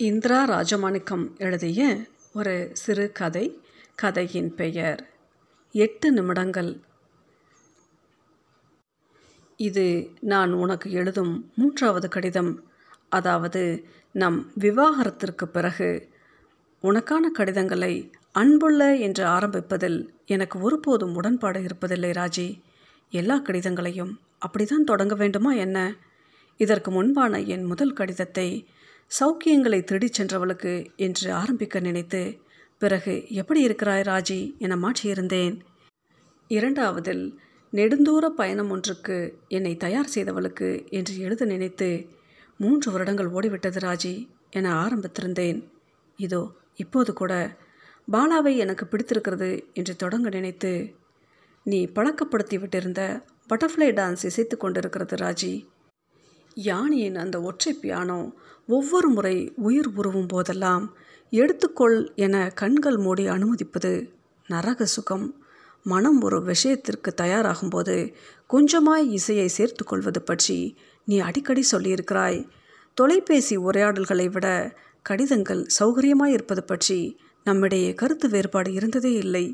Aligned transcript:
இந்திரா 0.00 0.48
ராஜமாணிக்கம் 0.48 1.36
எழுதிய 1.38 1.96
ஒரு 2.32 2.70
சிறு 2.72 3.12
கதை 3.12 3.60
கதையின் 3.94 4.54
பெயர் 4.54 5.08
எட்டு 5.72 6.12
நிமிடங்கள். 6.12 6.80
இது 9.56 10.10
நான் 10.20 10.52
உனக்கு 10.52 10.90
எழுதும் 10.90 11.52
மூன்றாவது 11.56 12.08
கடிதம். 12.08 12.64
அதாவது 13.08 13.84
நம் 14.12 14.52
விவாகரத்திற்கு 14.54 15.48
பிறகு 15.48 16.08
உனக்கான 16.82 17.30
கடிதங்களை 17.32 18.10
அன்புள்ள 18.32 18.96
என்று 18.96 19.24
ஆரம்பிப்பதில் 19.24 20.08
எனக்கு 20.26 20.60
ஒருபோதும் 20.60 21.14
உடன்பாடு 21.14 21.60
இருப்பதில்லை 21.60 22.12
ராஜி. 22.12 22.62
எல்லா 23.10 23.38
கடிதங்களையும் 23.38 24.14
அப்படிதான் 24.46 24.84
தொடங்க 24.84 25.14
வேண்டுமா 25.14 25.52
என்ன? 25.52 25.94
இதற்கு 26.56 26.90
முன்பான 26.90 27.40
என் 27.40 27.64
முதல் 27.64 27.92
கடிதத்தை 27.92 28.68
சௌக்கியங்களை 29.10 29.78
தேடிச் 29.84 30.16
சென்றவளுக்கு 30.18 30.72
என்று 30.96 31.32
ஆரம்பிக்க 31.32 31.80
நினைத்து 31.80 32.22
பிறகு 32.78 33.14
எப்படி 33.28 33.60
இருக்கிறாய் 33.60 34.04
ராஜி 34.08 34.40
என 34.58 34.76
மாற்றியிருந்தேன். 34.76 35.54
இரண்டாவதில் 36.50 37.24
நெடுந்தூர 37.72 38.26
பயணம் 38.40 38.70
ஒன்றுக்கு 38.70 39.16
என்னை 39.48 39.72
தயார் 39.76 40.12
செய்தவளுக்கு 40.14 40.68
என்று 40.88 41.14
எழுத 41.18 41.44
நினைத்து 41.44 41.88
மூன்று 42.60 42.92
வருடங்கள் 42.92 43.32
ஓடிவிட்டது 43.32 43.80
ராஜி 43.86 44.14
என 44.50 44.68
ஆரம்பித்திருந்தேன். 44.84 45.58
இதோ 46.18 46.42
இப்போது 46.74 47.12
கூட 47.12 47.32
பாலாவை 48.12 48.52
எனக்கு 48.56 48.86
பிடித்திருக்கிறது 48.86 49.50
என்று 49.72 49.96
தொடங்க 49.96 50.28
நினைத்து 50.28 50.72
நீ 51.62 51.80
பழக்கப்படுத்தி 51.96 52.56
விட்டிருந்த 52.58 53.02
பட்டர்ஃப்ளை 53.50 53.90
டான்ஸ் 53.98 54.24
இசைத்து 54.30 54.56
கொண்டிருக்கிறது 54.56 55.16
ராஜி. 55.16 55.52
யானையின் 56.56 57.16
அந்த 57.16 57.36
ஒற்றை 57.40 57.72
பியானோ 57.82 58.20
ஒவ்வொரு 58.68 59.08
முறை 59.08 59.36
உயிர் 59.56 59.90
உருவும் 59.96 60.28
போதெல்லாம் 60.28 60.86
எடுத்துக்கொள் 61.32 61.98
என 62.14 62.36
கண்கள் 62.54 62.96
மூடி 62.96 63.24
அனுமதிப்பது 63.26 63.92
நரக 64.48 64.84
சுகம். 64.84 65.26
மனம் 65.86 66.18
ஒரு 66.20 66.38
விஷயத்திற்கு 66.42 67.10
தயாராகும்போது 67.16 67.96
கொஞ்சமாய் 68.50 69.06
இசையை 69.08 69.48
சேர்த்து 69.48 69.84
கொள்வது 69.84 70.22
பற்றி 70.22 70.58
நீ 71.04 71.16
அடிக்கடி 71.18 71.62
சொல்லியிருக்கிறாய். 71.72 72.40
தொலைபேசி 72.96 73.56
உரையாடல்களை 73.56 74.26
விட 74.28 74.46
கடிதங்கள் 75.02 75.62
சௌகரியமாய் 75.78 76.32
இருப்பது 76.32 76.64
பற்றி 76.64 77.18
நம்மிடையே 77.46 77.90
கருத்து 77.94 78.28
வேறுபாடு 78.28 78.72
இருந்ததே 78.72 79.12
இல்லை. 79.14 79.46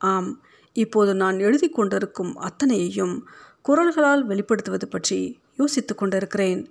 ஆம் 0.00 0.30
இப்போது 0.76 1.12
நான் 1.14 1.38
எழுதி 1.38 1.68
கொண்டிருக்கும் 1.68 2.36
அத்தனையையும் 2.36 3.16
குரல்களால் 3.62 4.22
வெளிப்படுத்துவது 4.26 4.86
பற்றி 4.90 5.20
யோசித்து 5.58 5.94
கொண்டிருக்கிறேன் 5.94 6.62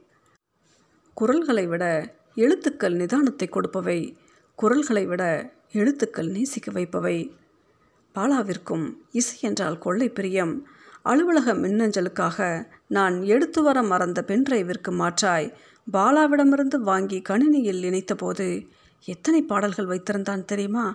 குரல்களை 1.13 1.67
விட 1.67 1.85
எழுத்துக்கள் 2.35 2.93
நிதானத்தை 2.93 3.47
கொடுப்பவை 3.47 3.99
குரல்களை 4.55 5.05
விட 5.05 5.23
எழுத்துக்கள் 5.71 6.27
நேசிக்க 6.27 6.71
வைப்பவை. 6.71 7.17
பாலாவிற்கும் 8.15 8.85
இசை 9.11 9.35
என்றால் 9.41 9.77
கொள்ளை 9.77 10.09
பிரியம். 10.09 10.53
அலுவலக 11.01 11.53
மின்னஞ்சலுக்காக 11.53 12.39
நான் 12.87 13.15
எடுத்து 13.23 13.61
வர 13.61 13.83
மறந்த 13.83 14.23
பென்ட்ரைவிற்கு 14.27 14.91
மாற்றாய். 14.91 15.47
பாலாவிடமிருந்து 15.93 16.75
வாங்கி 16.75 17.21
கணினியில் 17.29 17.83
இணைத்தபோது 17.83 18.67
எத்தனை 19.07 19.41
பாடல்கள் 19.41 19.85
வைத்திருந்தான் 19.85 20.45
தெரியுமா? 20.45 20.85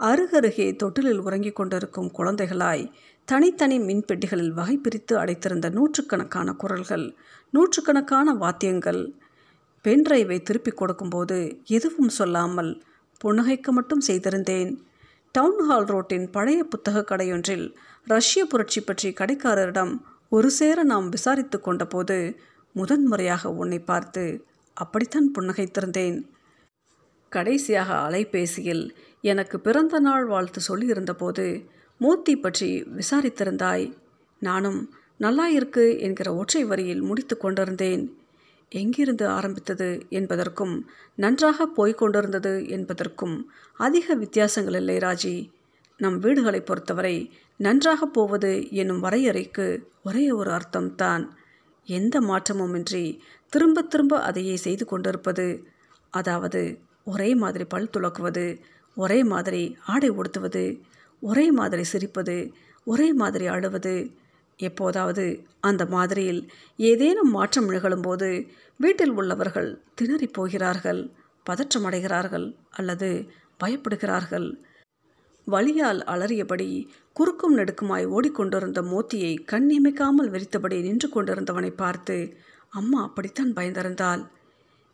அருகருகே 0.00 0.76
தொட்டிலில் 0.76 1.18
உறங்கிக் 1.18 1.56
கொண்டிருக்கும் 1.56 2.10
குழந்தைகளாய் 2.10 2.84
தனித்தனி 3.30 3.76
மின்பெட்டிகளில் 3.78 4.52
வகை 4.52 4.76
பிரித்து 4.76 5.14
அடைத்திருந்த 5.18 5.66
நூற்றுக்கணக்கான 5.70 6.52
குரல்கள் 6.52 7.04
நூற்றுக்கணக்கான 7.52 8.32
வாத்தியங்கள் 8.34 9.02
பென்ட்ரைவை 9.84 10.38
திருப்பி 10.42 10.70
கொடுக்கும்போது 10.70 11.36
எதுவும் 11.66 12.08
சொல்லாமல் 12.08 12.72
புன்னகைக்க 13.20 13.68
மட்டும் 13.70 14.02
செய்திருந்தேன். 14.06 14.72
டவுன்ஹால் 15.34 15.88
ரோட்டின் 15.92 16.26
பழைய 16.30 16.60
புத்தக 16.64 17.04
கடையொன்றில் 17.04 17.66
ரஷ்ய 18.06 18.42
புரட்சி 18.44 18.80
பற்றி 18.80 19.08
கடைக்காரரிடம் 19.10 19.94
ஒரு 20.28 20.50
சேர 20.50 20.82
நாம் 20.82 21.08
விசாரித்து 21.08 21.58
கொண்டபோது 21.60 22.18
முதன்முறையாக 22.74 23.52
உன்னை 23.52 23.80
பார்த்து 23.80 24.24
அப்படித்தான் 24.76 25.28
புன்னகைத்திருந்தேன். 25.38 26.18
கடைசியாக 27.32 27.90
அலைபேசியில் 28.06 28.84
எனக்கு 29.24 29.56
பிறந்த 29.60 29.98
நாள் 30.00 30.26
வாழ்த்து 30.26 30.60
சொல்லியிருந்தபோது 30.68 31.46
மூர்த்தி 32.02 32.36
பற்றி 32.36 32.68
விசாரித்திருந்தாய். 32.98 33.86
நானும் 34.42 34.80
நல்லாயிருக்கு 35.20 35.84
என்கிற 35.98 36.34
ஒற்றை 36.34 36.64
வரியில் 36.64 37.02
முடித்து 37.02 37.36
கொண்டிருந்தேன். 37.36 38.04
எங்கிருந்து 38.72 39.26
ஆரம்பித்தது 39.26 39.88
என்பதற்கும் 40.08 40.74
நன்றாக 41.16 41.66
போய்கொண்டிருந்தது 41.76 42.68
என்பதற்கும் 42.68 43.36
அதிக 43.76 44.14
வித்தியாசங்கள் 44.14 44.74
இல்லை 44.74 44.96
ராஜி. 44.96 45.34
நம் 46.00 46.18
வீடுகளை 46.18 46.60
பொறுத்தவரை 46.60 47.16
நன்றாக 47.56 48.06
போவது 48.06 48.52
என்னும் 48.70 49.02
வரையறைக்கு 49.02 49.66
ஒரே 50.04 50.30
ஒரு 50.30 50.50
அர்த்தம்தான் 50.50 51.24
எந்த 51.88 52.20
மாற்றமுமின்றி 52.20 53.04
திரும்ப 53.52 53.82
திரும்ப 53.82 54.22
அதையே 54.22 54.56
செய்து 54.56 54.84
கொண்டிருப்பது. 54.84 55.48
அதாவது 56.10 56.62
ஒரே 57.04 57.34
மாதிரி 57.34 57.64
பல் 57.64 57.92
துளக்குவது 57.92 58.46
ஒரே 58.96 59.24
மாதிரி 59.24 59.62
ஆடை 59.86 60.08
உடுத்துவது 60.10 60.64
ஒரே 61.20 61.52
மாதிரி 61.52 61.84
சிரிப்பது 61.92 62.52
ஒரே 62.84 63.12
மாதிரி 63.12 63.46
அழுவது. 63.46 63.94
எப்போதாவது 64.56 65.24
அந்த 65.60 65.86
மாதிரியில் 65.86 66.50
ஏதேனும் 66.76 67.30
மாற்றம் 67.30 67.68
நிகழும்போது 67.70 68.48
வீட்டில் 68.76 69.10
உள்ளவர்கள் 69.10 69.82
திணறி 69.94 70.26
போகிறார்கள் 70.26 71.10
பதற்றமடைகிறார்கள் 71.50 72.56
அல்லது 72.70 73.08
பயப்படுகிறார்கள். 73.64 74.48
வழியால் 75.46 76.00
அலறியபடி 76.04 76.88
குறுக்கும் 77.12 77.56
நெடுக்குமாய் 77.58 78.06
ஓடிக்கொண்டிருந்த 78.06 78.80
மோத்தியை 78.82 79.32
கண்ணியமிக்காமல் 79.52 80.30
விரித்தபடி 80.30 80.80
நின்று 80.80 81.08
கொண்டிருந்தவனை 81.08 81.70
பார்த்து 81.76 82.16
அம்மா 82.70 83.02
அப்படித்தான் 83.02 83.52
பயந்திருந்தாள். 83.52 84.22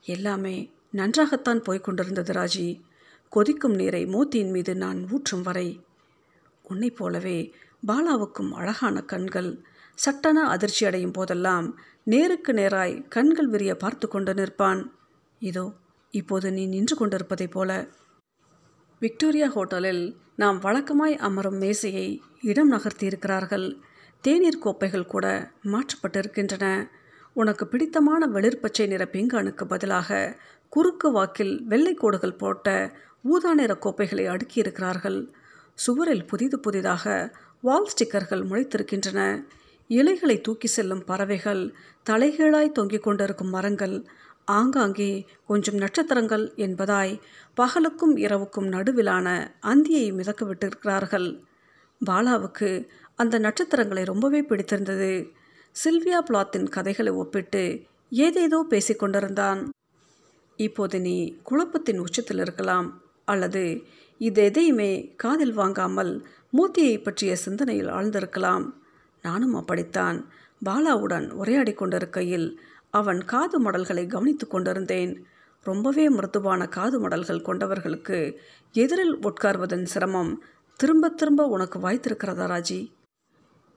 எல்லாமே 0.06 0.56
நன்றாகத்தான் 0.90 1.62
போய்க் 1.62 1.84
கொண்டிருந்தது 1.84 2.32
ராஜி. 2.32 2.68
கொதிக்கும் 3.28 3.74
நீரை 3.74 4.06
மோத்தியின் 4.06 4.50
மீது 4.50 4.74
நான் 4.76 5.08
ஊற்றும் 5.10 5.42
வரை 5.42 5.68
உன்னைப் 6.68 6.96
போலவே 6.96 7.54
பாலாவுக்கும் 7.86 8.50
அழகான 8.50 9.00
கண்கள். 9.00 9.50
சட்டன 9.94 10.42
அதிர்ச்சி 10.42 10.86
அடையும் 10.86 11.10
போதெல்லாம் 11.10 11.78
நேருக்கு 12.02 12.52
நேராய் 12.52 13.08
கண்கள் 13.08 13.46
விரிய 13.46 13.76
பார்த்து 13.76 14.08
கொண்டு 14.08 14.34
நிற்பான். 14.34 14.82
இதோ 15.38 15.72
இப்போது 16.10 16.52
நீ 16.52 16.66
நின்று 16.66 16.96
கொண்டிருப்பதைப் 16.96 17.50
போல. 17.50 17.88
விக்டோரியா 18.98 19.48
ஹோட்டலில் 19.48 20.16
நாம் 20.36 20.58
வழக்கமாய் 20.60 21.16
அமரும் 21.18 21.58
மேசையை 21.58 22.22
இடம் 22.42 22.72
நகர்த்தியிருக்கிறார்கள். 22.72 23.80
தேநீர் 24.20 24.58
கோப்பைகள் 24.58 25.06
கூட 25.06 25.50
மாற்றப்பட்டிருக்கின்றன. 25.64 26.88
உனக்கு 27.32 27.66
பிடித்தமான 27.66 28.26
வெளிர்பச்சை 28.26 28.86
நிற 28.86 29.08
பிங்கானுக்கு 29.12 29.64
பதிலாக 29.64 30.38
குறுக்கு 30.68 31.12
வாக்கில் 31.12 31.64
வெள்ளை 31.64 31.94
கோடுகள் 31.94 32.36
போட்ட 32.36 32.92
ஊதா 33.22 33.54
நிற 33.54 33.74
கோப்பைகளை 33.74 34.24
அடுக்கியிருக்கிறார்கள். 34.28 35.18
சுவரில் 35.78 36.24
புதிது 36.24 36.58
புதிதாக 36.58 37.04
வால் 37.62 37.90
ஸ்டிக்கர்கள் 37.92 38.42
முளைத்திருக்கின்றன. 38.50 39.20
இலைகளை 39.90 40.40
தூக்கி 40.40 40.68
செல்லும் 40.68 41.04
பறவைகள் 41.04 41.62
தலைகீழாய் 42.10 42.72
தொங்கிக் 42.72 43.02
கொண்டிருக்கும் 43.02 43.48
மரங்கள் 43.48 43.96
ஆங்காங்கே 44.44 45.10
கொஞ்சம் 45.46 45.74
நட்சத்திரங்கள் 45.74 46.44
என்பதாய் 46.56 47.14
பகலுக்கும் 47.56 48.14
இரவுக்கும் 48.16 48.68
நடுவிலான 48.72 49.28
அந்தியை 49.62 50.12
மிதக்க 50.12 50.44
விட்டிருக்கிறார்கள் 50.46 51.28
பாலாவுக்கு 52.00 52.70
அந்த 53.14 53.38
நட்சத்திரங்களை 53.38 54.04
ரொம்பவே 54.04 54.42
பிடித்திருந்தது. 54.42 55.12
சில்வியா 55.76 56.18
பிளாத்தின் 56.28 56.68
கதைகளை 56.68 57.12
ஒப்பிட்டு 57.12 57.62
ஏதேதோ 58.10 58.58
பேசிக்கொண்டிருந்தான். 58.70 59.60
இப்போது 60.58 61.00
நீ 61.00 61.16
குழப்பத்தின் 61.42 61.98
உச்சத்தில் 61.98 62.38
இருக்கலாம் 62.38 62.88
அல்லது 63.24 63.62
இது 64.18 64.44
எதையுமே 64.44 65.14
காதில் 65.16 65.52
வாங்காமல் 65.52 66.26
மூர்த்தியை 66.52 67.02
பற்றிய 67.02 67.36
சிந்தனையில் 67.36 67.88
ஆழ்ந்திருக்கலாம். 67.88 68.72
நானும் 69.22 69.54
அப்படித்தான். 69.54 70.32
பாலாவுடன் 70.64 71.30
உரையாடி 71.30 71.72
கொண்டிருக்கையில் 71.72 72.60
அவன் 72.90 73.24
காது 73.24 73.62
மடல்களை 73.62 74.06
கவனித்து 74.06 74.46
கொண்டிருந்தேன். 74.46 75.26
ரொம்பவே 75.62 76.08
மிருதுவான 76.08 76.68
காது 76.68 77.08
மடல்கள் 77.08 77.42
கொண்டவர்களுக்கு 77.42 78.36
எதிரில் 78.72 79.18
உட்கார்வதன் 79.18 79.82
சிரமம் 79.82 80.44
திரும்ப 80.76 81.08
திரும்ப 81.08 81.44
உனக்கு 81.46 81.78
வாய்த்திருக்கிறதா 81.78 82.46
ராஜி? 82.46 82.92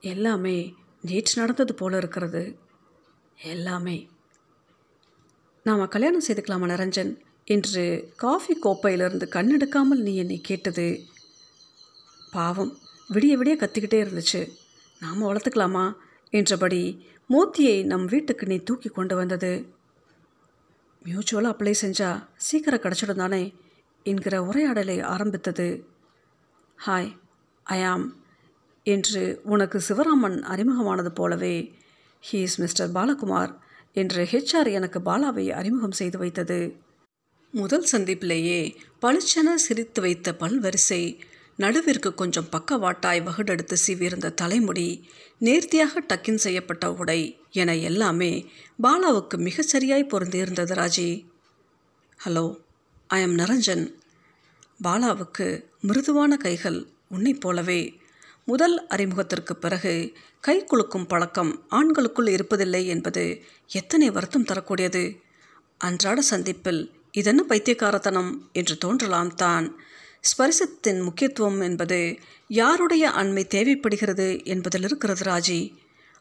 எல்லாமே 0.00 0.74
நேற்று 1.02 1.40
நடந்தது 1.40 1.74
போல 1.74 1.96
இருக்கிறது. 1.96 2.58
எல்லாமே. 3.42 4.08
நாம் 5.62 5.88
கல்யாணம் 5.88 6.22
செய்துக்கலாமா 6.28 6.66
நிரஞ்சன்? 6.66 7.18
என்று 7.50 7.84
காஃபி 8.16 8.54
கோப்பையிலிருந்து 8.54 9.26
கண்ணெடுக்காமல் 9.32 10.02
நீ 10.02 10.12
என்னை 10.16 10.40
கேட்டது. 10.40 10.86
பாவம் 12.32 12.72
விடிய 13.14 13.34
விடிய 13.36 13.54
கத்திக்கிட்டே 13.60 13.98
இருந்துச்சு. 14.04 14.42
நாம் 15.00 15.22
வளர்த்துக்கலாமா? 15.22 15.84
என்றபடி 16.30 16.82
மூர்த்தியை 17.30 17.84
நம் 17.84 18.04
வீட்டுக்கு 18.04 18.46
நீ 18.46 18.56
தூக்கி 18.58 18.88
கொண்டு 18.88 19.14
வந்தது. 19.16 19.52
மியூச்சுவலாக 21.02 21.54
அப்ளை 21.54 21.74
செஞ்சால் 21.80 22.22
சீக்கிரம் 22.36 22.80
கிடச்சிடும் 22.80 23.22
தானே 23.22 23.42
என்கிற 24.06 24.34
உரையாடலை 24.42 24.96
ஆரம்பித்தது. 25.00 25.68
ஹாய் 26.78 27.10
ஐயாம் 27.66 28.06
என்று 28.86 29.22
உனக்கு 29.44 29.78
சிவராமன் 29.88 30.38
அறிமுகமானது 30.52 31.08
போலவே 31.08 31.56
ஹீ 32.22 32.38
இஸ் 32.40 32.58
மிஸ்டர் 32.60 32.92
பாலகுமார் 32.92 33.52
என்று 33.96 34.22
ஹெச்ஆர் 34.24 34.70
எனக்கு 34.72 34.98
பாலாவை 35.00 35.46
அறிமுகம் 35.50 35.98
செய்து 36.00 36.18
வைத்தது. 36.18 36.60
முதல் 37.52 37.86
சந்திப்பிலேயே 37.92 38.76
பளிச்சென 39.02 39.54
சிரித்து 39.54 40.00
வைத்த 40.00 40.36
பல்வரிசை 40.40 41.18
நடுவிற்கு 41.58 42.14
கொஞ்சம் 42.14 42.48
பக்கவாட்டாய் 42.52 43.22
வகுடெடுத்து 43.22 43.76
சீவியிருந்த 43.86 44.34
தலைமுடி 44.34 45.08
நேர்த்தியாக 45.38 46.00
டக்கின் 46.00 46.36
செய்யப்பட்ட 46.36 46.92
உடை 46.92 47.38
என 47.50 47.76
எல்லாமே 47.76 48.50
பாலாவுக்கு 48.82 49.36
மிகச் 49.36 49.68
சரியாய் 49.68 50.06
பொருந்தியிருந்தது 50.10 50.74
Raji. 50.74 51.26
Hello 52.24 52.56
I 53.06 53.20
am 53.20 53.36
Niranjan. 53.36 53.94
பாலாவுக்கு 54.84 55.64
மிருதுவான 55.80 56.36
கைகள் 56.36 56.86
உன்னைப் 57.08 57.40
போலவே. 57.40 58.00
முதல் 58.44 58.86
அறிமுகத்திற்கு 58.86 59.52
பிறகு 59.52 60.12
கை 60.40 60.64
குலுக்கும் 60.64 61.08
பழக்கம் 61.08 61.66
ஆண்களுக்குள் 61.70 62.38
இருப்பதில்லை 62.38 62.86
என்பது 62.86 63.42
எத்தனை 63.68 64.10
வருத்தம் 64.10 64.44
தரக்கூடியது? 64.44 65.20
அன்றாட 65.78 66.20
சந்திப்பில் 66.20 66.90
இதென்ன 67.12 67.42
பைத்தியக்காரத்தனம் 67.42 68.50
என்று 68.52 68.78
தோன்றலாம் 68.78 69.34
தான். 69.34 69.76
ஸ்பரிசத்தின் 70.20 71.02
முக்கியத்துவம் 71.02 71.60
என்பது 71.60 72.18
யாருடைய 72.48 73.08
அண்மை 73.08 73.46
தேவைப்படுகிறது 73.46 74.44
என்பதில் 74.44 74.82
இருக்கிறது 74.82 75.30
ராஜி. 75.30 75.72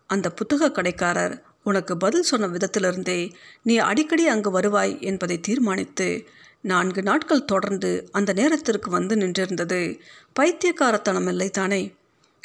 அந்த 0.08 0.32
புத்தக 0.32 0.72
கடைக்காரர் 0.72 1.42
உனக்கு 1.64 1.98
பதில் 1.98 2.24
சொன்ன 2.24 2.48
விதத்திலிருந்தே 2.48 3.34
நீ 3.64 3.78
அடிக்கடி 3.78 4.28
அங்கு 4.28 4.52
வருவாய் 4.52 5.02
என்பதை 5.02 5.40
தீர்மானித்து 5.40 6.26
நான்கு 6.62 7.04
நாட்கள் 7.04 7.46
தொடர்ந்து 7.46 8.10
அந்த 8.12 8.34
நேரத்திற்கு 8.34 8.92
வந்து 8.92 9.16
நின்றிருந்தது 9.16 10.00
பைத்தியக்காரத்தனம் 10.34 11.28
இல்லை 11.28 11.50
தானே. 11.50 11.94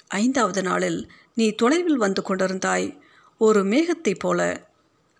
ஐந்தாவது 0.06 0.62
நாளில் 0.62 1.10
நீ 1.34 1.50
தொலைவில் 1.50 1.96
வந்து 1.96 2.22
கொண்டிருந்தாய். 2.22 2.98
ஒரு 3.38 3.64
மேகத்தைப் 3.64 4.18
போல 4.18 4.66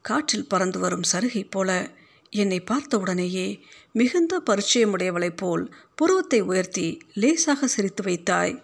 காற்றில் 0.00 0.48
பறந்து 0.48 0.78
வரும் 0.78 1.02
சருகை 1.12 1.46
போல 1.50 1.90
என்னை 2.34 2.58
பார்த்தவுடனேயே 2.60 3.48
மிகுந்த 3.92 4.42
பரிச்சயமுடையவளைப் 4.46 5.36
போல் 5.36 5.64
புருவத்தை 5.94 6.40
உயர்த்தி 6.40 6.86
லேசாக 7.14 7.66
சிரித்து 7.66 8.02
வைத்தாய். 8.02 8.54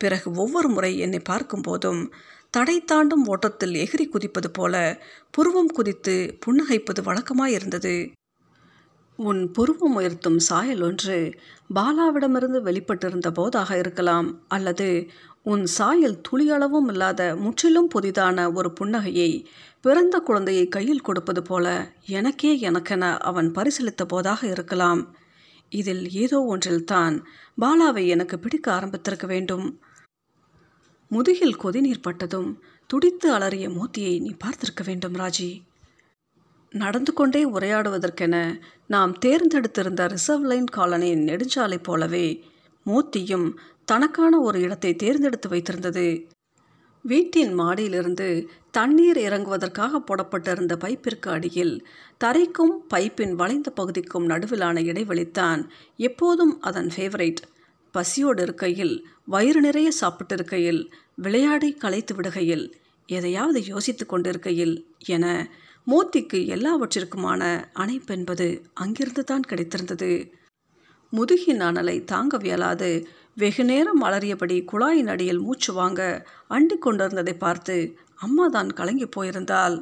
பிறகு 0.00 0.28
ஒவ்வொரு 0.32 0.68
முறை 0.68 0.92
என்னை 0.98 1.20
பார்க்கும்போதும் 1.28 2.02
தடை 2.50 2.76
தாண்டும் 2.84 3.24
ஓட்டத்தில் 3.26 3.74
எகிரி 3.74 4.06
குதிப்பது 4.08 4.48
போல 4.52 4.74
புருவம் 5.30 5.68
குதித்து 5.68 6.14
புன்னகைப்பது 6.44 7.00
வழக்கமாயிருந்தது. 7.08 7.94
உன் 9.16 9.50
புருவம் 9.50 9.94
உயர்த்தும் 9.94 10.36
சாயல் 10.36 10.82
ஒன்று 10.82 11.34
பாலாவிடமிருந்து 11.74 12.60
வெளிப்பட்டிருந்த 12.62 13.30
போதாக 13.30 13.78
இருக்கலாம் 13.78 14.44
அல்லது 14.48 15.10
உன் 15.42 15.66
சாயல் 15.66 16.20
துளியளவும் 16.28 16.88
இல்லாத 16.88 17.36
முற்றிலும் 17.36 17.88
புதிதான 17.94 18.52
ஒரு 18.52 18.72
புன்னகையை 18.80 19.44
பிறந்த 19.80 20.18
குழந்தையை 20.18 20.68
கையில் 20.68 21.00
கொடுப்பது 21.00 21.42
போல 21.42 21.94
எனக்கே 22.06 22.60
எனக்கென 22.60 23.18
அவன் 23.18 23.52
பரிசீலித்த 23.52 24.04
போதாக 24.04 24.46
இருக்கலாம். 24.46 25.14
இதில் 25.68 26.10
ஏதோ 26.10 26.40
ஒன்றில்தான் 26.40 27.24
பாலாவை 27.60 28.06
எனக்கு 28.06 28.38
பிடிக்க 28.38 28.72
ஆரம்பித்திருக்க 28.72 29.26
வேண்டும். 29.26 29.80
முதுகில் 31.08 31.60
கொதிநீர் 31.64 32.02
பட்டதும் 32.02 32.62
துடித்து 32.86 33.32
அலறிய 33.32 33.68
மூத்தியை 33.68 34.20
நீ 34.20 34.36
பார்த்திருக்க 34.44 34.84
வேண்டும் 34.84 35.14
ராஜி. 35.14 35.65
நடந்து 36.72 37.12
கொண்டே 37.12 37.42
உரையாடுவதற்கென 37.44 38.36
நாம் 38.86 39.12
தேர்ந்தெடுத்திருந்த 39.18 40.02
ரிசர்வ் 40.06 40.46
லைன் 40.46 40.70
காலனியின் 40.76 41.26
நெடுஞ்சாலை 41.28 41.78
போலவே 41.82 42.26
மூத்தியும் 42.86 43.48
தனக்கான 43.84 44.40
ஒரு 44.40 44.58
இடத்தை 44.60 44.92
தேர்ந்தெடுத்து 44.94 45.48
வைத்திருந்தது. 45.48 46.06
வீட்டின் 47.04 47.52
மாடியிலிருந்து 47.54 48.28
தண்ணீர் 48.70 49.18
இறங்குவதற்காக 49.18 49.98
போடப்பட்டிருந்த 49.98 50.74
பைப்பிற்கு 50.76 51.28
அடியில் 51.28 51.74
தரைக்கும் 52.18 52.74
பைப்பின் 52.94 53.34
வளைந்த 53.34 53.70
பகுதிக்கும் 53.70 54.26
நடுவிலான 54.26 54.82
இடைவெளித்தான் 54.82 55.60
எப்போதும் 55.98 56.54
அதன் 56.60 56.90
ஃபேவரைட் 56.96 57.42
பசியோடு 57.94 58.42
இருக்கையில் 58.42 58.94
வயிறு 59.24 59.60
நிறைய 59.60 59.88
சாப்பிட்டிருக்கையில் 60.00 60.82
விளையாடி 61.16 61.70
களைத்து 61.74 62.14
விடுகையில் 62.14 62.66
எதையாவது 63.08 63.60
யோசித்து 63.64 64.04
கொண்டிருக்கையில் 64.06 64.74
என 65.06 65.24
மூர்த்திக்கு 65.86 66.38
எல்லாவற்றிற்குமான 66.54 67.42
அணைப்பென்பது 67.74 68.46
அங்கிருந்து 68.74 69.24
தான் 69.24 69.44
கிடைத்திருந்தது. 69.48 70.10
முதுகின் 71.12 71.60
அனலை 71.60 71.96
தாங்கவியலாது 72.12 72.88
வெகு 73.34 73.64
நேரம் 73.64 74.02
அலறியபடி 74.02 74.56
குழாயின் 74.72 75.06
அடியில் 75.06 75.40
மூச்சு 75.40 75.72
வாங்க 75.72 76.00
அண்டிக் 76.46 76.82
கொண்டிருந்ததை 76.82 77.34
பார்த்து 77.34 77.76
அம்மா 78.16 78.48
தான் 78.48 78.70
கலங்கி 78.72 79.06
போயிருந்தாள். 79.06 79.76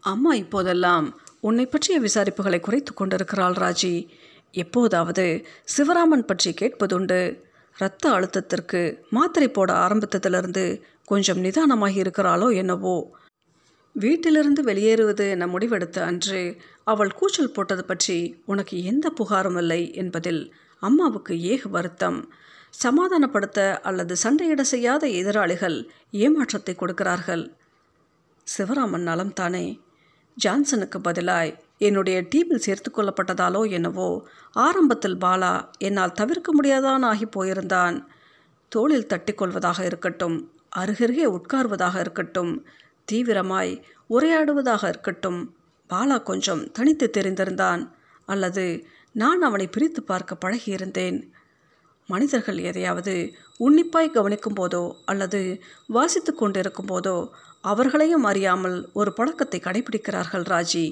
அம்மா 0.00 0.32
இப்போதெல்லாம் 0.32 1.06
உன்னை 1.40 1.66
பற்றிய 1.66 2.00
விசாரிப்புகளை 2.00 2.60
குறைத்து 2.60 2.94
கொண்டிருக்கிறாள் 2.94 3.54
ராஜி. 3.54 3.94
எப்போதாவது 4.50 5.26
சிவராமன் 5.76 6.26
பற்றி 6.26 6.52
கேட்பதுண்டு. 6.60 7.20
இரத்த 7.76 8.04
அழுத்தத்திற்கு 8.10 8.80
மாத்திரை 9.10 9.48
போட 9.48 9.72
ஆரம்பித்ததிலிருந்து 9.74 10.82
கொஞ்சம் 11.04 11.42
நிதானமாகி 11.44 11.98
இருக்கிறாளோ 12.04 12.48
என்னவோ. 12.54 12.96
வீட்டிலிருந்து 13.96 14.62
வெளியேறுவது 14.62 15.24
என 15.30 15.46
முடிவெடுத்த 15.46 15.98
அன்று 16.00 16.56
அவள் 16.84 17.12
கூச்சல் 17.12 17.52
போட்டது 17.52 17.84
பற்றி 17.84 18.18
உனக்கு 18.46 18.84
எந்த 18.84 19.12
புகாரும் 19.20 19.56
இல்லை 19.56 19.94
என்பதில் 19.94 20.42
அம்மாவுக்கு 20.82 21.40
ஏக 21.40 21.68
வருத்தம். 21.68 22.18
சமாதானப்படுத்த 22.84 23.80
அல்லது 23.80 24.16
சண்டையிட 24.22 24.60
செய்யாத 24.60 25.06
எதிராளிகள் 25.06 25.90
ஏமாற்றத்தை 26.10 26.74
கொடுக்கிறார்கள். 26.74 27.44
சிவராமன் 28.46 29.06
நலம் 29.08 29.32
தானே. 29.32 29.80
ஜான்சனுக்கு 30.36 30.98
பதிலாய் 31.08 31.52
என்னுடைய 31.78 32.18
டீமில் 32.34 32.64
சேர்த்து 32.66 32.90
கொள்ளப்பட்டதாலோ 32.90 33.70
என்னவோ 33.70 34.08
ஆரம்பத்தில் 34.56 35.18
பாலா 35.18 35.52
என்னால் 35.78 36.12
தவிர்க்க 36.12 36.50
முடியாதான் 36.54 37.02
ஆகி 37.02 37.26
போயிருந்தான். 37.36 37.96
தோளில் 38.72 39.10
தட்டிக்கொள்வதாக 39.12 39.84
இருக்கட்டும் 39.84 40.36
அருகருகே 40.76 41.26
உட்கார்வதாக 41.36 41.96
இருக்கட்டும் 42.00 42.52
தீவிரமாய் 43.10 43.82
உரையாடுவதாக 44.10 44.88
இருக்கட்டும். 44.88 45.54
பாலா 45.90 46.22
கொஞ்சம் 46.22 46.70
தனித்து 46.70 47.10
தெரிந்திருந்தான். 47.18 47.90
அல்லது 48.26 48.86
நான் 49.12 49.42
அவனை 49.42 49.66
பிரித்து 49.66 50.02
பார்க்க 50.02 50.36
பழகியிருந்தேன். 50.44 51.18
மனிதர்கள் 52.06 52.58
எதையாவது 52.58 53.32
உன்னிப்பாய் 53.58 54.10
கவனிக்கும் 54.10 54.56
போதோ 54.56 54.94
அல்லது 55.04 55.62
வாசித்து 55.86 56.34
கொண்டிருக்கும் 56.34 56.88
போதோ 56.88 57.28
அவர்களையும் 57.60 58.24
அறியாமல் 58.24 58.88
ஒரு 58.92 59.12
பழக்கத்தை 59.12 59.60
கடைபிடிக்கிறார்கள் 59.64 60.46
ராஜி. 60.52 60.86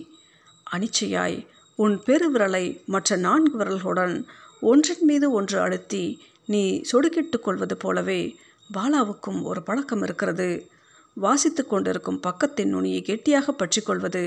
அனிச்சையாய் 0.76 1.46
உன் 1.74 1.96
பெருவிரலை 2.06 2.84
மற்ற 2.84 3.16
நான்கு 3.16 3.58
விரல்களுடன் 3.58 4.24
ஒன்றின் 4.60 5.04
மீது 5.04 5.30
ஒன்று 5.30 5.60
அழுத்தி 5.60 6.04
நீ 6.46 6.82
சொடுக்கிட்டு 6.92 7.40
கொள்வது 7.40 7.76
போலவே 7.76 8.38
பாலாவுக்கும் 8.74 9.42
ஒரு 9.42 9.62
பழக்கம் 9.62 10.02
இருக்கிறது. 10.02 10.70
வாசித்து 11.18 11.62
கொண்டிருக்கும் 11.66 12.22
பக்கத்தின் 12.26 12.72
நுனியை 12.74 13.00
கெட்டியாக 13.02 13.52
பற்றி 13.52 13.80
கொள்வது 13.82 14.24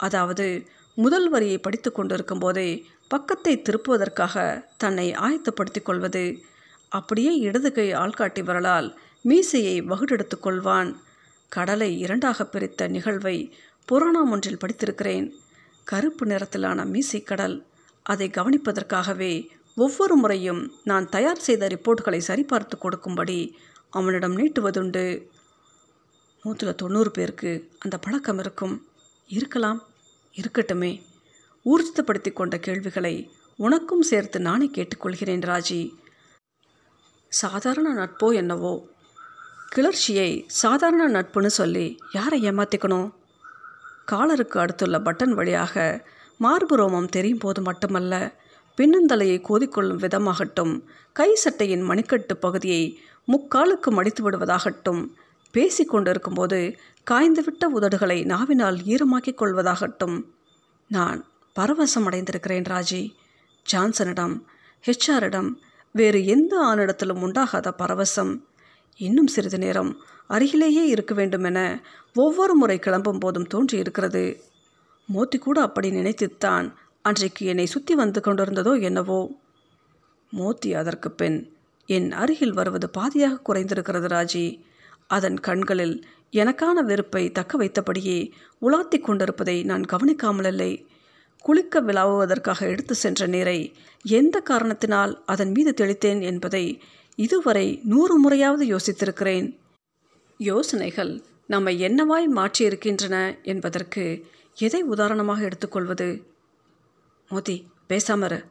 அதாவது 0.00 0.46
முதல் 0.96 1.28
வரியை 1.28 1.58
படித்து 1.58 1.90
கொண்டிருக்கும் 1.92 2.38
போதே 2.38 2.68
பக்கத்தை 3.08 3.54
திருப்புவதற்காக 3.58 4.34
தன்னை 4.76 5.06
ஆயத்தப்படுத்திக் 5.26 5.86
கொள்வது. 5.88 6.24
அப்படியே 6.88 7.32
இடது 7.38 7.70
கை 7.72 7.86
ஆள்காட்டி 7.94 8.42
வரலால் 8.44 8.88
மீசையை 9.22 9.76
வகுடெடுத்து 9.82 10.36
கொள்வான். 10.40 10.90
கடலை 11.52 11.90
இரண்டாக 11.98 12.44
பிரித்த 12.44 12.88
நிகழ்வை 12.88 13.36
புராணம் 13.88 14.30
ஒன்றில் 14.30 14.60
படித்திருக்கிறேன். 14.62 15.26
கருப்பு 15.86 16.24
நிறத்திலான 16.26 16.86
மீசை 16.86 17.20
கடல். 17.22 17.56
அதை 18.06 18.26
கவனிப்பதற்காகவே 18.28 19.32
ஒவ்வொரு 19.76 20.14
முறையும் 20.16 20.62
நான் 20.84 21.06
தயார் 21.08 21.44
செய்த 21.46 21.66
ரிப்போர்ட்களை 21.66 22.20
சரிபார்த்து 22.28 22.76
கொடுக்கும்படி 22.78 23.38
அவனிடம் 23.90 24.36
நீட்டுவதுண்டு. 24.38 25.06
நூற்றில் 26.44 26.74
தொண்ணூறு 26.74 27.10
பேருக்கு 27.10 27.70
அந்த 27.78 27.98
பழக்கம் 27.98 28.38
இருக்கும். 28.38 28.86
இருக்கலாம் 29.28 29.82
இருக்கட்டுமே. 30.36 31.02
ஊர்ஜிதப்படுத்தி 31.64 32.32
கொண்ட 32.32 32.58
கேள்விகளை 32.58 33.30
உனக்கும் 33.56 34.02
சேர்த்து 34.02 34.40
நானே 34.40 34.70
கேட்டுக்கொள்கிறேன் 34.74 35.44
ராஜி. 35.50 35.90
சாதாரண 37.28 37.94
நட்போ 37.94 38.34
என்னவோ? 38.34 38.86
கிளர்ச்சியை 39.68 40.44
சாதாரண 40.46 41.20
நட்புன்னு 41.20 41.46
சொல்லி 41.46 41.98
யாரை 42.12 42.40
ஏமாத்திக்கணும்? 42.42 43.10
காலருக்கு 44.04 44.60
அடுத்துள்ள 44.60 44.98
பட்டன் 44.98 45.30
வழியாக 45.30 46.04
மார்பு 46.38 46.76
ரோமம் 46.76 47.08
தெரியும் 47.08 47.38
போது 47.38 47.62
மட்டுமல்ல 47.62 48.34
பின்னந்தலையை 48.76 49.42
கோதிக்கொள்ளும் 49.48 49.98
விதமாகட்டும் 49.98 50.80
கை 51.12 51.34
சட்டையின் 51.34 51.88
மணிக்கட்டு 51.88 52.32
பகுதியை 52.32 53.00
முக்காலுக்கு 53.26 53.90
மடித்து 53.90 54.30
விடுவதாகட்டும் 54.30 55.08
பேசி 55.54 55.84
கொண்டிருக்கும்போது 55.84 56.58
காய்ந்துவிட்ட 57.10 57.64
உதடுகளை 57.74 58.18
நாவினால் 58.24 58.78
ஈரமாக்கிக் 58.92 59.40
கொள்வதாகட்டும். 59.40 60.16
நான் 60.90 61.20
பரவசம் 61.56 62.06
அடைந்திருக்கிறேன் 62.08 62.68
ராஜி. 62.72 63.02
ஜான்சனிடம் 63.66 64.34
ஹெச்ஆரிடம் 64.84 65.50
வேறு 65.94 66.20
எந்த 66.26 66.52
ஆணிடத்திலும் 66.70 67.22
உண்டாகாத 67.26 67.68
பரவசம். 67.78 68.32
இன்னும் 69.00 69.26
சிறிது 69.26 69.58
நேரம் 69.58 69.92
அருகிலேயே 70.26 70.84
இருக்க 70.86 71.12
வேண்டுமென 71.14 71.58
ஒவ்வொரு 72.14 72.54
முறை 72.54 72.78
கிளம்பும் 72.78 73.18
போதும் 73.18 73.50
தோன்றியிருக்கிறது. 73.54 74.24
மோத்தி 75.08 75.38
கூட 75.38 75.56
அப்படி 75.60 75.88
நினைத்துத்தான் 75.90 76.66
அன்றைக்கு 77.02 77.42
என்னை 77.46 77.66
சுற்றி 77.66 77.94
வந்து 77.94 78.20
கொண்டிருந்ததோ 78.20 78.72
என்னவோ. 78.80 79.20
மோத்தி 80.32 80.70
அதற்கு 80.74 81.10
பின் 81.10 81.38
என் 81.88 82.08
அருகில் 82.12 82.52
வருவது 82.52 82.88
பாதியாக 82.98 83.42
குறைந்திருக்கிறது 83.48 84.08
ராஜி. 84.16 84.46
அதன் 85.06 85.40
கண்களில் 85.40 86.06
எனக்கான 86.32 86.82
வெறுப்பை 86.84 87.32
தக்க 87.32 87.58
வைத்தபடியே 87.58 88.32
உலாத்தி 88.62 89.00
கொண்டிருப்பதை 89.00 89.64
நான் 89.64 89.82
கவனிக்காமலில்லை 89.82 90.86
குளிக்க 91.44 91.80
விளாவுவதற்காக 91.80 92.60
எடுத்து 92.60 92.94
சென்ற 92.94 93.26
நீரை 93.26 93.74
எந்த 94.04 94.40
காரணத்தினால் 94.40 95.22
அதன் 95.26 95.50
மீது 95.50 95.72
தெளித்தேன் 95.80 96.20
என்பதை 96.20 96.82
இதுவரை 97.16 97.80
நூறு 97.84 98.18
முறையாவது 98.18 98.64
யோசித்திருக்கிறேன். 98.66 99.58
யோசனைகள் 100.38 101.22
நம்மை 101.46 101.80
என்னவாய் 101.80 102.26
மாற்றியிருக்கின்றன 102.34 103.42
என்பதற்கு 103.42 104.24
எதை 104.54 104.82
உதாரணமாக 104.82 105.42
எடுத்துக்கொள்வது 105.42 106.08
மோதி 107.28 107.56
பேசாமரு 107.88 108.44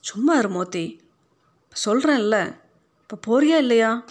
சும்மா 0.00 0.36
இரு 0.38 0.48
மோதி. 0.48 1.00
சொல்கிறேன்ல 1.84 2.36
இப்போ 3.00 3.16
போறியா 3.26 3.56
இல்லையா? 3.56 4.04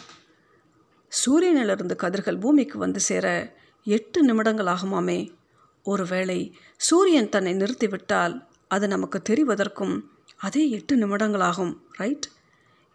சூரியனிலிருந்து 1.11 1.95
கதிர்கள் 1.95 2.37
பூமிக்கு 2.37 2.77
வந்து 2.77 2.99
சேர 2.99 3.55
எட்டு 3.83 4.25
நிமிடங்கள் 4.25 4.65
ஆகுமாமே 4.65 5.31
ஒருவேளை 5.83 6.55
சூரியன் 6.77 7.29
தன்னை 7.29 7.53
நிறுத்திவிட்டால் 7.53 8.47
அது 8.67 8.87
நமக்கு 8.87 9.21
தெரிவதற்கும் 9.29 10.01
அதே 10.37 10.69
எட்டு 10.69 10.95
நிமிடங்களாகும் 10.95 11.77
ரைட் 11.91 12.27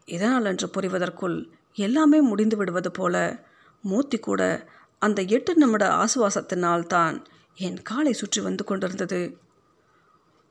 இதனால் 0.04 0.44
என்று 0.44 0.70
புரிவதற்குள் 0.76 1.50
எல்லாமே 1.72 2.20
முடிந்து 2.20 2.56
விடுவது 2.56 2.90
போல 2.90 3.44
மூர்த்தி 3.82 4.18
கூட 4.18 4.68
அந்த 4.98 5.22
எட்டு 5.22 5.54
நிமிட 5.54 5.84
ஆசுவாசத்தினால் 5.94 6.86
தான் 6.86 7.26
என் 7.56 7.82
காலை 7.82 8.12
சுற்றி 8.12 8.40
வந்து 8.40 8.64
கொண்டிருந்தது. 8.64 9.38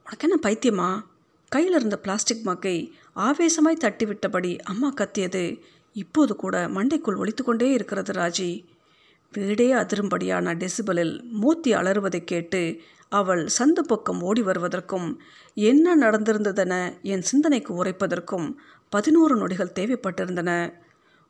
உனக்கு 0.06 0.28
என்ன 0.28 0.38
பைத்தியமா? 0.42 1.04
கையில் 1.50 1.74
இருந்த 1.74 1.98
பிளாஸ்டிக் 1.98 2.44
மக்கை 2.44 2.94
ஆவேசமாய் 3.16 3.82
தட்டிவிட்டபடி 3.82 4.60
அம்மா 4.60 4.90
கத்தியது 4.90 5.64
இப்போது 5.94 6.36
கூட 6.36 6.68
மண்டைக்குள் 6.68 7.16
ஒழித்துக்கொண்டே 7.16 7.62
இருக்கிறது 7.62 8.14
ராஜி. 8.14 8.66
வீடே 9.32 9.74
அதிரும்படியான 9.74 10.54
டெசிபலில் 10.54 11.24
மூத்தி 11.30 11.74
அலறுவதைக் 11.74 12.28
கேட்டு 12.28 12.82
அவள் 13.10 13.50
சந்து 13.60 13.80
பக்கம் 13.80 14.22
ஓடி 14.22 14.42
வருவதற்கும் 14.42 15.22
என்ன 15.54 15.98
நடந்திருந்ததென 15.98 17.02
என் 17.02 17.22
சிந்தனைக்கு 17.22 17.84
உரைப்பதற்கும் 17.84 18.54
பதினோரு 18.90 19.36
நொடிகள் 19.36 19.72
தேவைப்பட்டிருந்தன. 19.76 20.74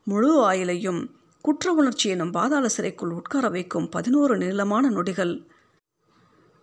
முழு 0.04 0.52
ஆயிலையும் 0.52 1.10
குற்ற 1.40 1.72
உணர்ச்சி 1.72 2.10
எனும் 2.10 2.30
பாதாள 2.30 2.68
சிறைக்குள் 2.68 3.10
உட்கார 3.10 3.48
வைக்கும் 3.48 3.88
பதினோரு 3.88 4.36
நீளமான 4.36 4.90
நொடிகள். 4.90 5.46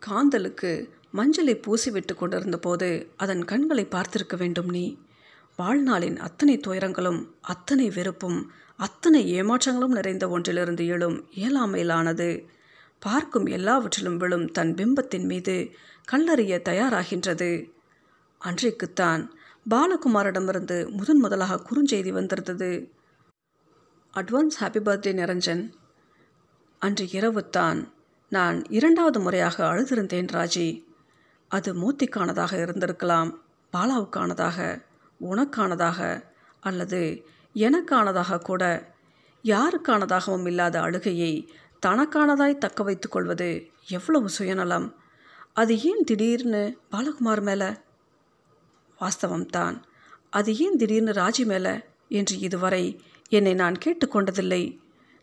காந்தலுக்கு 0.10 0.90
மஞ்சளை 1.14 1.62
பூசிவிட்டு 1.62 2.16
கொண்டிருந்த 2.16 2.58
போது 2.58 3.10
அதன் 3.18 3.46
கண்களை 3.46 3.88
பார்த்திருக்க 3.92 4.38
வேண்டும் 4.38 4.70
நீ. 4.70 4.98
வாழ்நாளின் 5.58 6.18
அத்தனை 6.18 6.58
துயரங்களும் 6.58 7.34
அத்தனை 7.42 7.90
வெறுப்பும் 7.90 8.52
அத்தனை 8.78 9.42
ஏமாற்றங்களும் 9.42 9.88
நிறைந்த 9.88 10.30
ஒன்றிலிருந்து 10.30 10.86
எழும் 10.86 11.28
இயலாமையிலானது. 11.36 12.48
பார்க்கும் 13.00 13.46
எல்லாவற்றிலும் 13.46 14.18
விழும் 14.18 14.52
தன் 14.52 14.74
பிம்பத்தின் 14.74 15.26
மீது 15.26 15.72
கல்லறிய 16.12 16.62
தயாராகின்றது. 16.70 17.72
அன்றைக்குத்தான் 18.38 19.32
பாலகுமாரிடமிருந்து 19.70 20.92
முதன் 20.92 21.18
முதலாக 21.18 21.62
குறுஞ்செய்தி 21.70 22.10
வந்திருந்தது. 22.10 22.92
Advance 24.14 24.58
happy 24.60 24.82
birthday 24.82 25.14
Niranjan. 25.14 25.72
அன்று 26.80 27.06
இரவுத்தான் 27.06 27.92
நான் 28.30 28.64
இரண்டாவது 28.70 29.20
முறையாக 29.20 29.66
அழுதிருந்தேன் 29.66 30.28
ராஜி. 30.32 30.84
அது 31.48 31.74
மூத்திக்கானதாக 31.74 32.54
இருந்திருக்கலாம் 32.66 33.40
பாலாவுக்கானதாக. 33.74 34.90
உனக்கானதாக 35.22 36.24
அல்லது 36.60 37.26
எனக்கானதாக 37.56 38.40
கூட 38.40 38.94
யாருக்கானதாகவும் 39.44 40.48
இல்லாத 40.48 40.82
அழுகையை 40.82 41.50
தனக்கானதாய் 41.86 42.58
தக்க 42.58 42.84
வைத்து 42.84 43.10
கொள்வது 43.10 43.70
எவ்வளவு 43.88 44.30
சுயநலம்? 44.30 44.96
அது 45.54 45.84
ஏன் 45.84 46.04
திடீர்னு 46.04 46.78
பாலகுமார் 46.92 47.42
மேலே? 47.42 47.70
வாஸ்தவம்தான் 49.00 49.82
அது 50.30 50.58
ஏன் 50.58 50.76
திடீர்னு 50.76 51.12
ராஜி 51.12 51.46
மேலே? 51.46 51.74
என்று 52.08 52.40
இதுவரை 52.40 53.02
என்னை 53.30 53.54
நான் 53.54 53.76
கேட்டுக்கொண்டதில்லை 53.86 54.78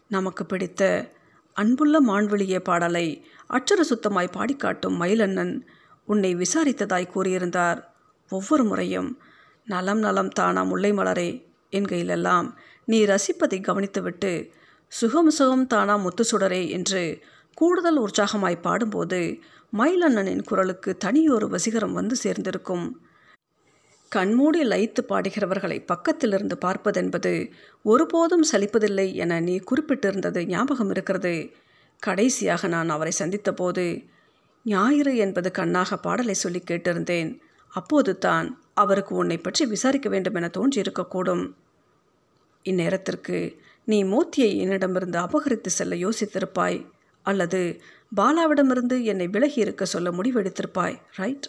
நமக்கு 0.08 0.46
பிடித்த 0.46 1.12
அன்புள்ள 1.52 2.00
மான்வெளிய 2.00 2.58
பாடலை 2.58 3.26
அச்சர 3.48 3.80
சுத்தமாய் 3.82 4.34
பாடிக்காட்டும் 4.36 4.98
மயிலண்ணன் 5.00 5.60
உன்னை 6.06 6.34
விசாரித்ததாய் 6.34 7.10
கூறியிருந்தார். 7.14 7.84
ஒவ்வொரு 8.28 8.64
முறையும் 8.64 9.22
நலம் 9.68 9.98
நலம் 9.98 10.28
தானா 10.28 10.62
முல்லை 10.62 10.92
மலரே 10.92 11.30
என்கையிலெல்லாம் 11.72 12.46
நீ 12.84 13.06
ரசிப்பதை 13.06 13.58
கவனித்துவிட்டு 13.60 14.32
சுகம் 14.92 15.30
சுகம் 15.30 15.66
தானா 15.66 15.96
முத்து 15.96 16.24
சுடரே 16.30 16.68
என்று 16.68 17.02
கூடுதல் 17.54 17.98
உற்சாகமாய் 17.98 18.62
பாடும்போது 18.62 19.20
மயிலண்ணனின் 19.72 20.42
குரலுக்கு 20.42 20.96
தனியொரு 20.96 21.46
வசீகரம் 21.48 21.92
வந்து 21.92 22.16
சேர்ந்திருக்கும். 22.22 22.86
கண்மூடி 24.12 24.60
லயித்து 24.64 25.02
பாடுகிறவர்களை 25.08 25.78
பக்கத்திலிருந்து 25.92 26.56
பார்ப்பதென்பது 26.64 27.32
ஒருபோதும் 27.84 28.44
சலிப்பதில்லை 28.52 29.12
என 29.14 29.40
நீ 29.40 29.60
குறிப்பிட்டிருந்தது 29.70 30.46
ஞாபகம் 30.46 30.90
இருக்கிறது. 30.90 31.34
கடைசியாக 32.02 32.68
நான் 32.68 32.88
அவரை 32.88 33.12
சந்தித்தபோது 33.18 33.84
ஞாயிறு 34.66 35.16
என்பது 35.16 35.50
கண்ணாக 35.50 35.96
பாடலை 35.96 36.34
சொல்லி 36.34 36.62
கேட்டிருந்தேன். 36.70 37.30
அப்போது 37.68 38.18
தான் 38.18 38.60
அவருக்கு 38.74 39.14
உன்னை 39.14 39.38
பற்றி 39.38 39.66
விசாரிக்க 39.66 40.08
வேண்டும் 40.08 40.34
என 40.34 40.50
தோன்றியிருக்கக்கூடும். 40.58 41.44
இந்நேரத்திற்கு 42.64 43.58
நீ 43.84 44.04
மோத்தியை 44.04 44.56
என்னிடமிருந்து 44.56 45.18
அபகரித்து 45.18 45.70
செல்ல 45.70 45.94
யோசித்திருப்பாய் 45.94 46.86
அல்லது 47.22 47.80
பாலாவிடமிருந்து 48.16 49.02
என்னை 49.02 49.28
விலகி 49.28 49.60
இருக்க 49.60 49.84
சொல்ல 49.84 50.10
முடிவெடுத்திருப்பாய் 50.10 50.96
ரைட் 51.16 51.48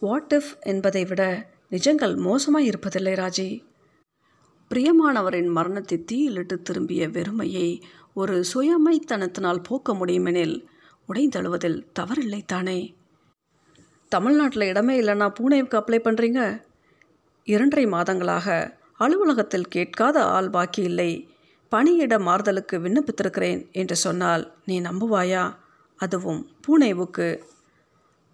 வாட் 0.00 0.34
இஃப் 0.36 0.50
என்பதை 0.60 1.04
விட 1.04 1.22
நிஜங்கள் 1.70 2.16
மோசமாக 2.16 2.64
இருப்பதில்லை 2.64 3.14
ராஜி. 3.22 3.48
பிரியமானவரின் 4.70 5.48
மரணத்தை 5.48 6.04
தீயிலிட்டு 6.04 6.62
திரும்பிய 6.62 7.08
வெறுமையை 7.08 7.82
ஒரு 8.14 8.44
சுயமைத்தனத்தினால் 8.54 9.62
போக்க 9.62 9.94
முடியுமெனில் 9.94 10.56
உடைந்தழுவதில் 11.08 11.78
தவறில்லை 11.98 12.40
தானே 12.46 12.78
தமிழ்நாட்டில் 14.08 14.68
இடமே 14.68 15.00
இல்லைன்னா 15.00 15.26
பூனேவுக்கு 15.38 15.76
அப்ளை 15.80 15.98
பண்ணுறீங்க 16.04 16.40
இரண்டரை 17.44 17.86
மாதங்களாக 17.86 18.74
அலுவலகத்தில் 18.96 19.68
கேட்காத 19.68 20.24
ஆள் 20.24 20.50
பாக்கி 20.50 20.82
இல்லை. 20.82 21.10
பணியிட 21.68 22.18
மாறுதலுக்கு 22.18 22.76
விண்ணப்பித்திருக்கிறேன் 22.78 23.72
என்று 23.72 23.96
சொன்னால் 23.96 24.54
நீ 24.64 24.80
நம்புவாயா? 24.80 25.56
அதுவும் 25.96 26.40
பூனேவுக்கு. 26.64 27.28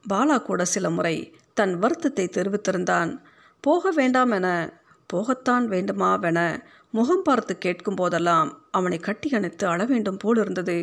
பாலா 0.05 0.43
கூட 0.43 0.65
சில 0.65 0.91
முறை 0.91 1.17
தன் 1.55 1.75
வருத்தத்தை 1.79 2.29
தெரிவித்திருந்தான். 2.33 3.11
போக 3.61 3.91
வேண்டாம் 3.91 4.31
என 4.31 4.49
போகத்தான் 5.13 5.65
வேண்டுமாவென 5.75 6.41
முகம் 6.91 7.23
பார்த்து 7.23 7.59
கேட்கும் 7.59 7.95
போதெல்லாம் 7.95 8.49
அவனை 8.71 8.99
கட்டி 8.99 9.31
அணைத்து 9.31 9.67
அழ 9.67 9.85
வேண்டும் 9.85 10.17
போல் 10.17 10.37
இருந்தது. 10.37 10.77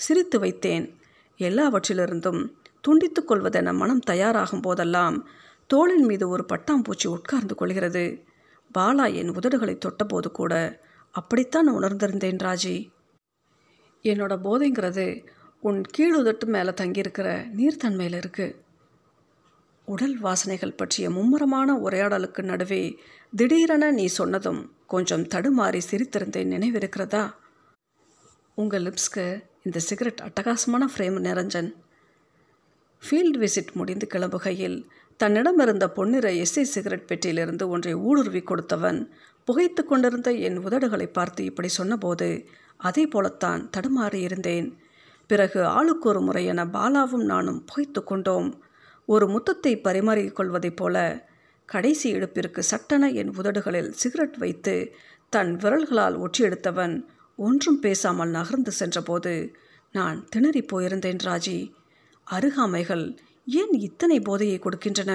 சிரித்து 0.00 0.38
வைத்தேன். 0.38 0.86
எல்லாவற்றிலிருந்தும் 1.38 2.42
துண்டித்துக் 2.88 3.28
கொள்வதென 3.28 3.74
மனம் 3.74 4.06
தயாராகும் 4.10 4.60
போதெல்லாம் 4.60 5.28
தோளின் 5.66 6.04
மீது 6.04 6.28
ஒரு 6.28 6.44
பட்டாம்பூச்சி 6.48 7.06
உட்கார்ந்து 7.06 7.54
கொள்கிறது. 7.54 8.04
பாலா 8.78 9.14
என் 9.14 9.30
உதடுகளை 9.30 9.74
தொட்டபோது 9.78 10.30
கூட 10.30 10.54
அப்படித்தான் 11.10 11.68
உணர்ந்திருந்தேன் 11.68 12.40
ராஜி. 12.46 12.76
என்னோட 14.02 14.34
போதைங்கிறது 14.46 15.26
உன் 15.60 15.82
கீழுதட்டு 15.98 16.46
மேலே 16.46 16.70
தங்கியிருக்கிற 16.70 17.28
நீர்த்தன்மையில் 17.56 18.18
இருக்குது 18.20 18.56
உடல் 19.84 20.16
வாசனைகள் 20.20 20.76
பற்றிய 20.76 21.10
மும்முரமான 21.10 21.68
உரையாடலுக்கு 21.84 22.42
நடுவே 22.42 22.98
திடீரென 23.36 23.90
நீ 23.90 24.06
சொன்னதும் 24.06 24.72
கொஞ்சம் 24.86 25.22
தடுமாறி 25.22 25.80
சிரித்திருந்தேன் 25.90 26.52
நினைவிருக்கிறதா? 26.54 27.34
உங்கள் 28.54 28.82
லிப்ஸ்க்கு 28.82 29.44
இந்த 29.62 29.78
சிகரெட் 29.78 30.20
அட்டகாசமான 30.20 30.86
ஃப்ரேம் 30.92 31.18
நிரஞ்சன். 31.26 31.70
ஃபீல்ட் 33.02 33.38
விசிட் 33.38 33.72
முடிந்து 33.72 34.06
கிளம்புகையில் 34.14 34.78
தன்னிடமிருந்த 35.20 35.86
பொன்னிற 35.88 36.26
எஸ்ஐ 36.32 36.62
சிகரெட் 36.62 37.08
பெட்டியிலிருந்து 37.10 37.68
ஒன்றை 37.68 37.94
ஊடுருவி 37.94 38.42
கொடுத்தவன் 38.42 39.00
புகைத்து 39.44 39.84
கொண்டிருந்த 39.84 40.32
என் 40.32 40.58
உதடுகளை 40.58 41.06
பார்த்து 41.12 41.44
இப்படி 41.44 41.68
சொன்னபோது 41.68 42.46
அதே 42.76 43.06
போலத்தான் 43.06 43.70
தடுமாறி 43.76 44.14
இருந்தேன். 44.14 44.68
பிறகு 45.26 45.64
ஆளுக்கு 45.64 46.08
ஒரு 46.08 46.20
முறை 46.20 46.44
என 46.46 46.64
பாலாவும் 46.64 47.24
நானும் 47.24 47.64
புகைத்து 47.64 48.04
கொண்டோம். 48.04 48.62
ஒரு 49.06 49.26
முத்தத்தை 49.26 49.80
பரிமாறிக் 49.82 50.36
கொள்வதைப் 50.36 50.76
போல 50.76 50.96
கடைசி 51.64 52.14
இடுப்பிற்கு 52.14 52.58
சட்டென 52.58 53.10
என் 53.10 53.34
உதடுகளில் 53.36 53.90
சிகரெட் 53.90 54.36
வைத்து 54.36 54.94
தன் 55.28 55.56
விரல்களால் 55.56 56.16
ஒற்றியெடுத்தவன் 56.18 56.94
ஒன்றும் 57.36 57.80
பேசாமல் 57.80 58.30
நகர்ந்து 58.30 58.72
சென்றபோது 58.72 59.34
நான் 59.92 60.24
திணறி 60.28 60.62
போயிருந்தேன் 60.72 61.22
ராஜி. 61.24 61.58
அருகாமைகள் 62.30 63.04
ஏன் 63.46 63.72
இத்தனை 63.78 64.20
போதையை 64.20 64.58
கொடுக்கின்றன? 64.58 65.12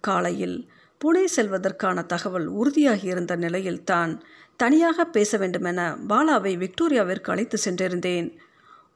காலையில் 0.00 0.56
புனே 1.00 1.24
செல்வதற்கான 1.36 2.06
தகவல் 2.06 2.48
உறுதியாகி 2.52 3.04
இருந்த 3.04 3.36
நிலையில் 3.36 3.84
தான் 3.84 4.12
தனியாக 4.56 5.04
பேச 5.06 5.38
வேண்டுமென 5.38 5.80
பாலாவை 6.08 6.52
விக்டோரியாவிற்கு 6.56 7.30
அழைத்து 7.30 7.58
சென்றிருந்தேன். 7.64 8.28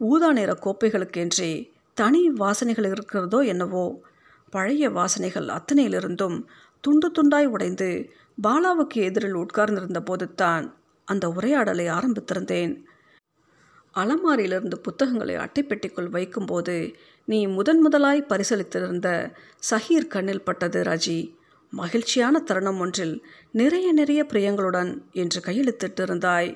ஊதா 0.00 0.32
நிற 0.32 0.50
கோப்பைகளுக்கென்றே 0.64 1.52
தனி 1.94 2.22
வாசனைகள் 2.28 2.88
இருக்கிறதோ 2.90 3.40
என்னவோ? 3.44 3.86
பழைய 4.50 4.90
வாசனைகள் 4.90 5.48
அத்தனையிலிருந்தும் 5.48 6.38
துண்டு 6.84 7.08
துண்டாய் 7.10 7.44
உடைந்து 7.44 7.88
பாலாவுக்கு 8.42 8.98
எதிரில் 9.08 9.34
உட்கார்ந்திருந்த 9.34 10.00
போதுத்தான் 10.00 10.64
அந்த 11.08 11.28
உரையாடலை 11.28 11.86
ஆரம்பித்திருந்தேன். 11.88 12.72
அலமாரியிலிருந்து 13.94 14.74
புத்தகங்களை 14.74 15.36
அட்டைப்பெட்டிக்குள் 15.36 16.08
வைக்கும்போது 16.08 16.94
நீ 17.24 17.46
முதன் 17.46 17.80
முதலாய் 17.80 18.26
பரிசளித்திருந்த 18.28 19.08
சஹீர் 19.70 20.06
கண்ணில் 20.06 20.44
பட்டது 20.44 20.82
ரஜி. 20.82 21.20
மகிழ்ச்சியான 21.72 22.38
தருணம் 22.38 22.78
ஒன்றில் 22.78 23.24
நிறைய 23.52 23.92
நிறைய 23.92 24.24
பிரியங்களுடன் 24.24 24.90
என்று 25.12 25.40
கையெழுத்திட்டிருந்தாய். 25.40 26.50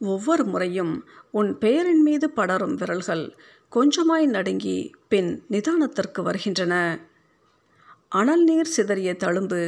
ஒவ்வொரு 0.00 0.44
முறையும் 0.44 1.08
உன் 1.30 1.58
பெயரின் 1.58 2.02
மீது 2.02 2.30
படரும் 2.30 2.74
விரல்கள் 2.74 3.36
கொஞ்சமாய் 3.72 4.26
நடுங்கி 4.26 4.90
பின் 5.08 5.44
நிதானத்திற்கு 5.50 6.22
வருகின்றன. 6.22 6.74
அனல் 8.08 8.44
நீர் 8.44 8.74
சிதறிய 8.76 9.16
தழும்பு 9.24 9.60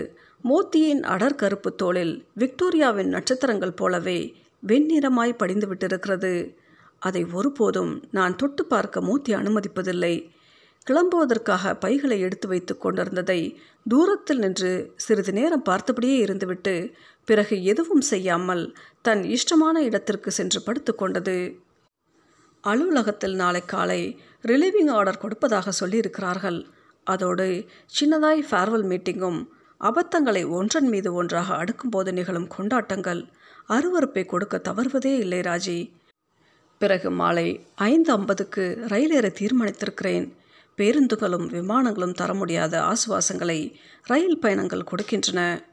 மோத்தியின் 0.44 1.02
அடர்கருப்பு 1.02 1.74
தோளில் 1.76 2.28
விக்டோரியாவின் 2.38 3.08
நட்சத்திரங்கள் 3.08 3.76
போலவே 3.76 4.18
வெண்ணிறமாய் 4.66 5.32
படிந்து 5.32 5.66
விட்டிருக்கிறது. 5.66 6.32
அதை 6.98 7.22
ஒருபோதும் 7.32 7.92
நான் 8.10 8.36
தொட்டு 8.36 8.64
பார்க்க 8.64 9.00
மூத்தி 9.00 9.34
அனுமதிப்பதில்லை. 9.34 10.14
கிளம்புவதற்காக 10.86 11.74
பைகளை 11.74 12.20
எடுத்து 12.20 12.48
வைத்து 12.48 12.74
கொண்டிருந்ததை 12.78 13.40
தூரத்தில் 13.88 14.38
நின்று 14.38 14.92
சிறிது 14.96 15.32
நேரம் 15.32 15.64
பார்த்தபடியே 15.64 16.16
இருந்துவிட்டு 16.24 16.74
பிறகு 17.28 17.64
எதுவும் 17.64 18.00
செய்யாமல் 18.00 18.64
தன் 19.02 19.22
இஷ்டமான 19.24 19.76
இடத்திற்கு 19.82 20.30
சென்று 20.30 20.62
படுத்து 20.62 20.94
கொண்டது. 20.94 21.36
அலுவலகத்தில் 22.64 23.34
நாளை 23.34 23.62
காலை 23.64 24.00
ரிலீவிங் 24.42 24.90
ஆர்டர் 24.90 25.18
கொடுப்பதாக 25.18 25.72
சொல்லியிருக்கிறார்கள். 25.80 26.60
அதோடு 27.06 27.48
சின்னதாய் 28.00 28.42
ஃபேர்வெல் 28.50 28.86
மீட்டிங்கும் 28.92 29.40
அபத்தங்களை 29.80 30.42
ஒன்றன் 30.48 30.88
மீது 30.88 31.08
ஒன்றாக 31.14 31.64
அடுக்கும்போது 31.64 32.12
நிகழும் 32.12 32.46
கொண்டாட்டங்கள் 32.46 33.22
அருவறுப்பை 33.68 34.26
கொடுக்க 34.26 34.58
தவறுவதே 34.58 35.18
இல்லை 35.18 35.40
ராஜி. 35.40 35.92
பிறகு 36.78 37.10
மாலை 37.10 37.66
ஐந்து 37.74 38.12
ஐம்பதுக்கு 38.12 38.84
ரயில் 38.88 39.10
ஏற 39.10 39.32
தீர்மானித்திருக்கிறேன். 39.40 40.32
பேருந்துகளும் 40.76 41.48
விமானங்களும் 41.48 42.14
தர 42.14 42.34
முடியாத 42.34 42.82
ஆசுவாசங்களை 42.82 43.74
ரயில் 44.02 44.38
பயணங்கள் 44.38 44.84
கொடுக்கின்றன. 44.90 45.64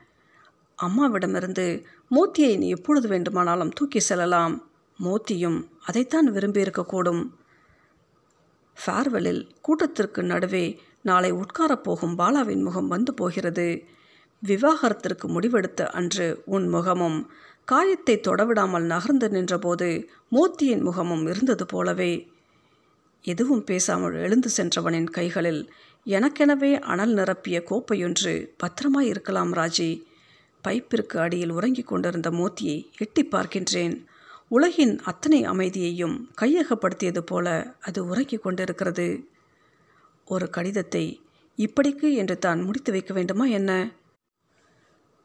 அம்மாவிடமிருந்து 0.81 1.85
மோத்தியை 2.11 2.57
நீ 2.57 2.69
எப்பொழுது 2.69 3.07
வேண்டுமானாலும் 3.07 3.69
தூக்கி 3.69 3.99
செல்லலாம். 3.99 4.69
மோத்தியும் 5.03 5.67
அதைத்தான் 5.85 6.31
விரும்பியிருக்கக்கூடும். 6.31 7.29
ஃபேர்வெலில் 8.85 9.49
கூட்டத்திற்கு 9.61 10.23
நடுவே 10.23 10.81
நாளை 11.01 11.33
உட்காரப் 11.33 11.83
போகும் 11.83 12.17
பாலாவின் 12.17 12.63
முகம் 12.63 12.87
வந்து 12.87 13.13
போகிறது. 13.13 13.83
விவாகரத்திற்கு 14.39 15.27
முடிவெடுத்த 15.27 15.85
அன்று 15.85 16.41
உன் 16.45 16.67
முகமும் 16.67 17.31
காயத்தை 17.65 18.19
தொடவிடாமல் 18.27 18.85
நகர்ந்து 18.85 19.29
நின்றபோது 19.29 20.09
மூர்த்தியின் 20.29 20.81
முகமும் 20.81 21.27
இருந்தது 21.27 21.65
போலவே. 21.65 22.13
எதுவும் 23.21 23.63
பேசாமல் 23.63 24.13
எழுந்து 24.13 24.49
சென்றவனின் 24.57 25.09
கைகளில் 25.09 25.71
எனக்கெனவே 26.05 26.79
அனல் 26.79 27.13
நிரப்பிய 27.13 27.57
கோப்பையொன்று 27.69 28.33
பத்திரமாய் 28.57 29.07
இருக்கலாம் 29.07 29.53
ராஜி. 29.53 30.03
பைப்பிற்கு 30.63 31.17
அடியில் 31.17 31.49
உறங்கிக் 31.49 31.87
கொண்டிருந்த 31.87 32.29
மூர்த்தியை 32.29 32.91
எட்டி 32.97 33.23
பார்க்கின்றேன். 33.25 33.95
உலகின் 34.47 34.99
அத்தனை 34.99 35.43
அமைதியையும் 35.43 36.29
கையகப்படுத்தியது 36.41 37.19
போல 37.19 37.75
அது 37.79 38.05
உறங்கிக் 38.05 38.43
கொண்டிருக்கிறது. 38.43 39.07
ஒரு 40.25 40.49
கடிதத்தை 40.49 41.21
இப்படிக்கு 41.57 42.13
என்று 42.13 42.39
தான் 42.39 42.61
முடித்து 42.61 42.91
வைக்க 42.91 43.13
வேண்டுமா 43.13 43.45
என்ன? 43.45 43.71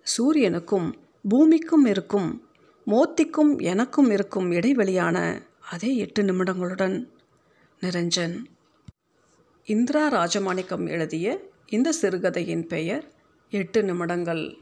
சூரியனுக்கும் 0.06 0.88
பூமிக்கும் 1.28 1.84
இருக்கும் 1.84 2.42
மோத்திக்கும் 2.86 3.62
எனக்கும் 3.62 4.10
இருக்கும் 4.10 4.50
இடைவெளியான 4.50 5.42
அதே 5.70 5.96
எட்டு 5.96 6.22
நிமிடங்களுடன் 6.22 7.08
நிரஞ்சன். 7.80 8.44
இந்திரா 9.64 10.10
ராஜமாணிக்கம் 10.12 10.88
எழுதிய 10.88 11.40
இந்த 11.66 11.92
சிறுகதையின் 11.92 12.66
பெயர் 12.66 13.12
எட்டு 13.50 13.82
நிமிடங்கள். 13.82 14.58